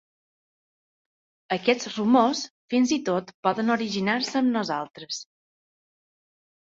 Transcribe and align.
Aquests 1.55 1.89
rumors 1.91 2.41
fins 2.73 2.93
i 2.97 2.97
tot 3.09 3.29
poden 3.49 3.69
originar-se 3.75 4.33
amb 4.41 4.49
nosaltres. 4.57 5.21